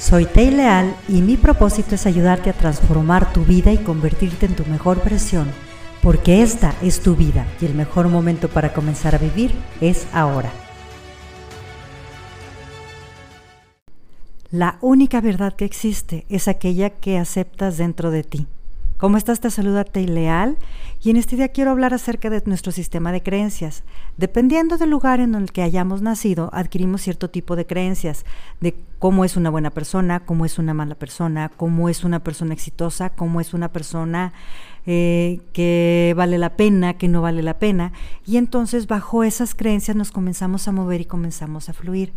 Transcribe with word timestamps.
Soy 0.00 0.24
Tei 0.24 0.50
Leal 0.50 0.96
y 1.08 1.20
mi 1.20 1.36
propósito 1.36 1.94
es 1.94 2.06
ayudarte 2.06 2.48
a 2.48 2.54
transformar 2.54 3.34
tu 3.34 3.44
vida 3.44 3.70
y 3.70 3.76
convertirte 3.76 4.46
en 4.46 4.56
tu 4.56 4.64
mejor 4.64 5.04
versión, 5.04 5.52
porque 6.02 6.42
esta 6.42 6.74
es 6.80 7.00
tu 7.00 7.16
vida 7.16 7.46
y 7.60 7.66
el 7.66 7.74
mejor 7.74 8.08
momento 8.08 8.48
para 8.48 8.72
comenzar 8.72 9.14
a 9.14 9.18
vivir 9.18 9.52
es 9.82 10.06
ahora. 10.14 10.50
La 14.50 14.78
única 14.80 15.20
verdad 15.20 15.52
que 15.54 15.66
existe 15.66 16.24
es 16.30 16.48
aquella 16.48 16.88
que 16.88 17.18
aceptas 17.18 17.76
dentro 17.76 18.10
de 18.10 18.22
ti. 18.22 18.46
¿Cómo 19.00 19.16
estás? 19.16 19.40
Te 19.40 19.50
saluda 19.50 19.86
Leal 19.94 20.58
y 21.02 21.08
en 21.08 21.16
este 21.16 21.34
día 21.34 21.48
quiero 21.48 21.70
hablar 21.70 21.94
acerca 21.94 22.28
de 22.28 22.42
nuestro 22.44 22.70
sistema 22.70 23.12
de 23.12 23.22
creencias. 23.22 23.82
Dependiendo 24.18 24.76
del 24.76 24.90
lugar 24.90 25.20
en 25.20 25.34
el 25.34 25.52
que 25.52 25.62
hayamos 25.62 26.02
nacido, 26.02 26.50
adquirimos 26.52 27.00
cierto 27.00 27.30
tipo 27.30 27.56
de 27.56 27.64
creencias 27.64 28.26
de 28.60 28.76
cómo 28.98 29.24
es 29.24 29.38
una 29.38 29.48
buena 29.48 29.70
persona, 29.70 30.20
cómo 30.20 30.44
es 30.44 30.58
una 30.58 30.74
mala 30.74 30.96
persona, 30.96 31.50
cómo 31.56 31.88
es 31.88 32.04
una 32.04 32.22
persona 32.22 32.52
exitosa, 32.52 33.08
cómo 33.08 33.40
es 33.40 33.54
una 33.54 33.72
persona 33.72 34.34
eh, 34.84 35.40
que 35.54 36.12
vale 36.14 36.36
la 36.36 36.56
pena, 36.56 36.98
que 36.98 37.08
no 37.08 37.22
vale 37.22 37.42
la 37.42 37.58
pena. 37.58 37.94
Y 38.26 38.36
entonces 38.36 38.86
bajo 38.86 39.24
esas 39.24 39.54
creencias 39.54 39.96
nos 39.96 40.12
comenzamos 40.12 40.68
a 40.68 40.72
mover 40.72 41.00
y 41.00 41.06
comenzamos 41.06 41.70
a 41.70 41.72
fluir. 41.72 42.12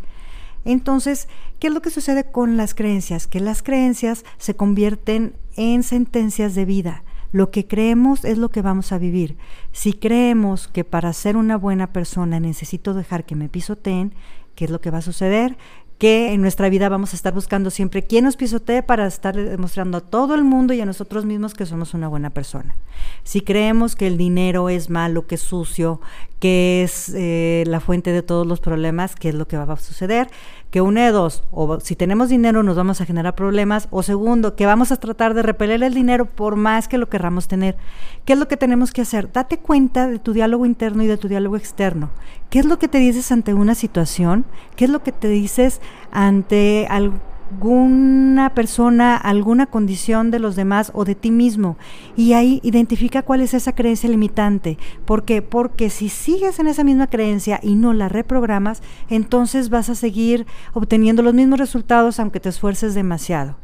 Entonces, 0.66 1.27
¿qué 1.59 1.67
es 1.67 1.73
lo 1.73 1.81
que 1.81 1.90
sucede 1.90 2.23
con 2.23 2.58
las 2.58 2.73
creencias? 2.73 3.27
Que 3.27 3.40
las 3.40 3.63
creencias 3.63 4.23
se 4.38 4.55
convierten 4.55 5.36
en 5.55 5.84
sentencias 5.84 6.55
de 6.55 6.66
vida. 6.66 7.03
Lo 7.31 7.49
que 7.49 7.67
creemos 7.67 8.26
es 8.26 8.38
lo 8.38 8.49
que 8.49 8.62
vamos 8.62 8.91
a 8.91 8.99
vivir. 8.99 9.38
Si 9.72 9.94
creemos 9.94 10.67
que 10.67 10.84
para 10.84 11.12
ser 11.13 11.36
una 11.36 11.58
buena 11.58 11.91
persona 11.91 12.39
necesito 12.39 12.94
dejar 12.94 13.26
que 13.26 13.36
me 13.36 13.49
pisoteen, 13.49 14.13
¿qué 14.55 14.66
es 14.66 14.72
lo 14.72 14.81
que 14.81 14.91
va 14.91 14.99
a 14.99 15.02
suceder? 15.02 15.58
que 16.03 16.34
en 16.34 16.41
nuestra 16.41 16.67
vida 16.67 16.89
vamos 16.89 17.14
a 17.14 17.16
estar 17.16 17.34
buscando 17.34 17.70
siempre 17.70 18.03
quién 18.03 18.25
nos 18.25 18.36
pisotee 18.36 18.84
para 18.84 19.08
estar 19.08 19.36
demostrando 19.36 20.00
a 20.00 20.02
todo 20.02 20.36
el 20.36 20.44
mundo 20.44 20.73
y 20.73 20.81
a 20.81 20.86
nosotros 20.86 21.23
mismos 21.23 21.53
que 21.53 21.66
somos 21.66 21.94
una 21.94 22.09
buena 22.09 22.30
persona. 22.30 22.75
Si 23.23 23.39
creemos 23.39 23.95
que 23.95 24.08
el 24.08 24.17
dinero 24.17 24.67
es 24.67 24.89
malo, 24.89 25.27
que 25.27 25.36
es 25.36 25.42
sucio, 25.42 26.02
que 26.44 26.83
es 26.83 27.09
eh, 27.16 27.63
la 27.67 27.80
fuente 27.80 28.11
de 28.11 28.22
todos 28.22 28.45
los 28.45 28.59
problemas, 28.59 29.16
¿qué 29.16 29.30
es 29.30 29.36
lo 29.36 29.47
que 29.47 29.55
va 29.55 29.63
a 29.63 29.77
suceder? 29.77 30.30
Que 30.72 30.81
una 30.81 31.05
de 31.05 31.13
dos, 31.13 31.45
o 31.52 31.80
si 31.80 31.95
tenemos 31.95 32.27
dinero 32.27 32.63
nos 32.63 32.75
vamos 32.75 32.99
a 32.99 33.05
generar 33.05 33.33
problemas, 33.33 33.88
o 33.91 34.03
segundo, 34.03 34.53
que 34.58 34.66
vamos 34.66 34.91
a 34.91 34.97
tratar 34.97 35.36
de 35.36 35.41
repeler 35.41 35.81
el 35.83 35.94
dinero 35.94 36.25
por 36.25 36.58
más 36.58 36.89
que 36.89 36.97
lo 36.97 37.08
querramos 37.08 37.47
tener. 37.47 37.77
¿Qué 38.25 38.33
es 38.33 38.39
lo 38.39 38.49
que 38.49 38.58
tenemos 38.58 38.91
que 38.91 39.03
hacer? 39.03 39.31
Date 39.31 39.59
cuenta 39.59 40.09
de 40.09 40.19
tu 40.19 40.33
diálogo 40.33 40.66
interno 40.66 41.02
y 41.03 41.08
de 41.08 41.16
tu 41.16 41.30
diálogo 41.30 41.55
externo. 41.55 42.09
¿Qué 42.49 42.59
es 42.59 42.66
lo 42.66 42.77
que 42.77 42.89
te 42.89 42.97
dices 42.97 43.31
ante 43.31 43.53
una 43.53 43.73
situación? 43.73 44.44
¿Qué 44.75 44.83
es 44.83 44.91
lo 44.91 45.02
que 45.02 45.14
te 45.14 45.30
dices 45.30 45.80
ante 46.11 46.88
algo? 46.89 47.21
Alguna 47.53 48.55
persona, 48.55 49.15
alguna 49.15 49.67
condición 49.67 50.31
de 50.31 50.39
los 50.39 50.55
demás 50.55 50.91
o 50.95 51.05
de 51.05 51.13
ti 51.13 51.29
mismo. 51.29 51.77
Y 52.17 52.33
ahí 52.33 52.59
identifica 52.63 53.21
cuál 53.21 53.41
es 53.41 53.53
esa 53.53 53.73
creencia 53.73 54.09
limitante. 54.09 54.79
¿Por 55.05 55.23
qué? 55.23 55.43
Porque 55.43 55.91
si 55.91 56.09
sigues 56.09 56.57
en 56.59 56.67
esa 56.67 56.83
misma 56.83 57.07
creencia 57.07 57.59
y 57.61 57.75
no 57.75 57.93
la 57.93 58.09
reprogramas, 58.09 58.81
entonces 59.07 59.69
vas 59.69 59.89
a 59.89 59.95
seguir 59.95 60.47
obteniendo 60.73 61.21
los 61.21 61.35
mismos 61.35 61.59
resultados 61.59 62.19
aunque 62.19 62.39
te 62.39 62.49
esfuerces 62.49 62.95
demasiado. 62.95 63.55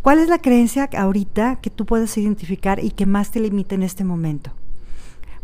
¿Cuál 0.00 0.20
es 0.20 0.28
la 0.28 0.38
creencia 0.38 0.88
ahorita 0.96 1.56
que 1.60 1.70
tú 1.70 1.86
puedes 1.86 2.16
identificar 2.16 2.82
y 2.82 2.92
que 2.92 3.04
más 3.04 3.32
te 3.32 3.40
limita 3.40 3.74
en 3.74 3.82
este 3.82 4.04
momento? 4.04 4.52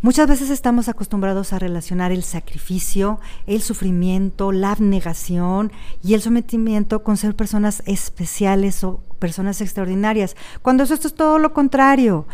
Muchas 0.05 0.27
veces 0.27 0.51
estamos 0.51 0.87
acostumbrados 0.87 1.51
a 1.51 1.57
relacionar 1.57 2.11
el 2.11 2.21
sacrificio, 2.21 3.19
el 3.47 3.63
sufrimiento, 3.63 4.51
la 4.51 4.71
abnegación 4.71 5.71
y 6.03 6.13
el 6.13 6.21
sometimiento 6.21 7.01
con 7.01 7.17
ser 7.17 7.35
personas 7.35 7.81
especiales 7.87 8.83
o 8.83 9.01
personas 9.19 9.61
extraordinarias, 9.61 10.35
cuando 10.61 10.83
eso 10.83 10.93
esto 10.93 11.07
es 11.07 11.15
todo 11.15 11.39
lo 11.39 11.53
contrario. 11.53 12.25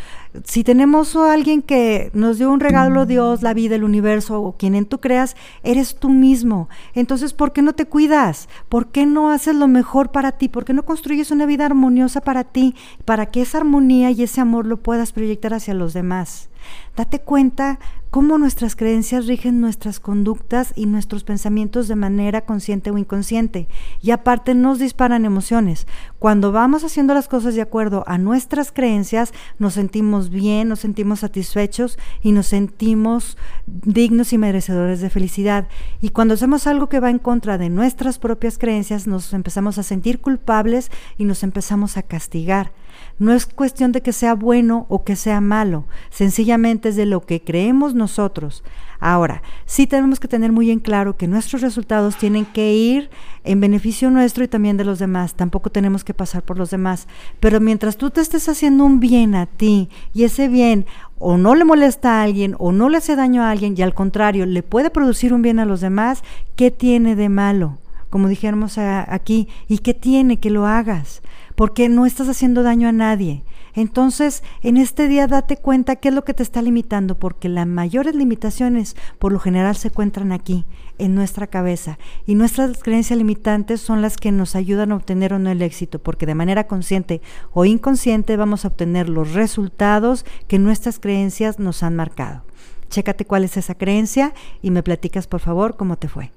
Si 0.44 0.64
tenemos 0.64 1.16
a 1.16 1.34
alguien 1.34 1.62
que 1.62 2.10
nos 2.14 2.38
dio 2.38 2.52
un 2.52 2.60
regalo, 2.60 3.06
Dios, 3.06 3.42
la 3.42 3.54
vida, 3.54 3.76
el 3.76 3.84
universo, 3.84 4.42
o 4.42 4.56
quien 4.58 4.76
en 4.76 4.86
tú 4.86 5.00
creas, 5.00 5.36
eres 5.64 5.96
tú 5.96 6.10
mismo. 6.10 6.70
Entonces, 6.94 7.34
¿por 7.34 7.54
qué 7.54 7.62
no 7.62 7.74
te 7.74 7.86
cuidas? 7.86 8.48
¿Por 8.70 8.88
qué 8.88 9.06
no 9.06 9.32
haces 9.32 9.56
lo 9.56 9.68
mejor 9.68 10.12
para 10.12 10.32
ti? 10.34 10.48
¿Por 10.48 10.66
qué 10.66 10.74
no 10.74 10.84
construyes 10.86 11.32
una 11.32 11.46
vida 11.46 11.66
armoniosa 11.66 12.22
para 12.22 12.44
ti, 12.44 12.76
para 13.06 13.26
que 13.26 13.42
esa 13.42 13.58
armonía 13.58 14.12
y 14.12 14.24
ese 14.24 14.42
amor 14.42 14.66
lo 14.66 14.78
puedas 14.78 15.12
proyectar 15.12 15.54
hacia 15.54 15.74
los 15.74 15.94
demás? 15.94 16.50
Date 16.96 17.20
cuenta 17.20 17.80
cómo 18.10 18.38
nuestras 18.38 18.76
creencias 18.76 19.26
rigen 19.26 19.62
nuestras 19.62 20.02
conductas 20.02 20.74
y 20.76 20.86
nuestros 20.86 21.24
pensamientos 21.24 21.88
de 21.88 21.96
manera 21.96 22.42
consciente 22.42 22.92
o 22.92 22.98
inconsciente. 22.98 23.70
Y 24.02 24.12
aparte 24.12 24.54
nos 24.54 24.80
disparan 24.80 25.24
emociones. 25.24 25.88
Cuando 26.20 26.52
vamos 26.52 26.71
haciendo 26.80 27.14
las 27.14 27.28
cosas 27.28 27.56
de 27.56 27.62
acuerdo 27.62 28.04
a 28.08 28.18
nuestras 28.18 28.72
creencias, 28.72 29.34
nos 29.60 29.74
sentimos 29.74 30.30
bien, 30.30 30.70
nos 30.70 30.80
sentimos 30.80 31.20
satisfechos 31.20 32.00
y 32.22 32.32
nos 32.32 32.48
sentimos 32.48 33.38
dignos 33.68 34.34
y 34.34 34.38
merecedores 34.38 35.02
de 35.02 35.10
felicidad. 35.10 35.68
Y 36.02 36.10
cuando 36.10 36.34
hacemos 36.34 36.68
algo 36.68 36.90
que 36.90 37.00
va 37.00 37.10
en 37.10 37.20
contra 37.20 37.58
de 37.58 37.70
nuestras 37.70 38.18
propias 38.18 38.58
creencias, 38.58 39.08
nos 39.08 39.34
empezamos 39.34 39.78
a 39.78 39.84
sentir 39.84 40.22
culpables 40.22 40.90
y 41.18 41.26
nos 41.26 41.44
empezamos 41.44 41.98
a 41.98 42.04
castigar. 42.04 42.72
No 43.20 43.34
es 43.34 43.46
cuestión 43.46 43.92
de 43.92 44.02
que 44.02 44.14
sea 44.14 44.36
bueno 44.36 44.86
o 44.90 45.04
que 45.04 45.16
sea 45.16 45.42
malo, 45.42 45.86
sencillamente 46.10 46.90
es 46.90 46.96
de 46.96 47.06
lo 47.06 47.22
que 47.22 47.42
creemos 47.42 47.94
nosotros. 47.94 48.64
Ahora, 49.04 49.42
sí 49.66 49.88
tenemos 49.88 50.20
que 50.20 50.28
tener 50.28 50.52
muy 50.52 50.70
en 50.70 50.80
claro 50.80 51.18
que 51.18 51.28
nuestros 51.28 51.64
resultados 51.64 52.18
tienen 52.18 52.46
que 52.46 52.72
ir 52.76 53.10
en 53.44 53.60
beneficio 53.60 54.12
nuestro 54.12 54.44
y 54.44 54.48
también 54.48 54.78
de 54.78 54.86
los 54.86 55.00
demás. 55.00 55.34
Tampoco 55.34 55.72
tenemos 55.72 56.04
que 56.04 56.14
pasar 56.14 56.44
por 56.44 56.60
los 56.60 56.70
demás. 56.70 57.08
Pero 57.40 57.60
mientras 57.60 57.98
tú 57.98 58.12
te 58.12 58.22
estés 58.22 58.48
haciendo 58.48 58.86
un 58.86 59.00
bien 59.00 59.34
a 59.34 59.48
ti 59.48 59.90
y 60.14 60.24
ese 60.24 60.48
bien 60.48 60.86
o 61.18 61.38
no 61.38 61.56
le 61.56 61.66
molesta 61.66 62.20
a 62.20 62.24
alguien 62.24 62.56
o 62.60 62.72
no 62.72 62.90
le 62.90 62.98
hace 62.98 63.16
daño 63.16 63.42
a 63.42 63.50
alguien 63.50 63.74
y 63.76 63.82
al 63.82 63.96
contrario 63.96 64.46
le 64.46 64.62
puede 64.62 64.92
producir 64.92 65.34
un 65.34 65.42
bien 65.42 65.58
a 65.58 65.66
los 65.66 65.82
demás, 65.82 66.24
¿qué 66.56 66.70
tiene 66.70 67.16
de 67.16 67.30
malo? 67.30 67.80
Como 68.12 68.28
dijéramos 68.28 68.78
aquí, 68.78 69.48
¿y 69.68 69.80
qué 69.80 69.96
tiene 69.96 70.40
que 70.40 70.52
lo 70.52 70.68
hagas? 70.68 71.22
Porque 71.62 71.90
no 71.90 72.08
estás 72.08 72.28
haciendo 72.28 72.64
daño 72.64 72.90
a 72.90 72.92
nadie. 72.92 73.44
Entonces, 73.76 74.42
en 74.64 74.78
este 74.78 75.08
día 75.08 75.28
date 75.28 75.58
cuenta 75.58 75.96
qué 75.96 76.08
es 76.08 76.16
lo 76.16 76.24
que 76.24 76.34
te 76.34 76.42
está 76.42 76.60
limitando, 76.64 77.20
porque 77.20 77.50
las 77.50 77.68
mayores 77.68 78.16
limitaciones 78.16 78.96
por 79.20 79.32
lo 79.32 79.38
general 79.38 79.76
se 79.76 79.90
encuentran 79.90 80.32
aquí, 80.32 80.66
en 80.98 81.14
nuestra 81.14 81.46
cabeza. 81.46 82.00
Y 82.26 82.34
nuestras 82.34 82.82
creencias 82.82 83.16
limitantes 83.16 83.80
son 83.80 84.02
las 84.02 84.18
que 84.18 84.32
nos 84.32 84.56
ayudan 84.56 84.92
a 84.92 84.96
obtener 84.96 85.36
o 85.36 85.38
no 85.38 85.52
el 85.52 85.62
éxito, 85.62 86.00
porque 86.00 86.26
de 86.26 86.34
manera 86.34 86.66
consciente 86.66 87.22
o 87.54 87.64
inconsciente 87.64 88.38
vamos 88.38 88.66
a 88.66 88.70
obtener 88.70 89.08
los 89.08 89.34
resultados 89.34 90.26
que 90.48 90.58
nuestras 90.58 90.98
creencias 90.98 91.60
nos 91.60 91.84
han 91.84 91.96
marcado. 91.96 92.42
Chécate 92.90 93.26
cuál 93.26 93.44
es 93.44 93.56
esa 93.56 93.76
creencia 93.76 94.34
y 94.64 94.72
me 94.72 94.82
platicas 94.82 95.28
por 95.28 95.42
favor 95.42 95.78
cómo 95.78 95.96
te 95.98 96.08
fue. 96.08 96.32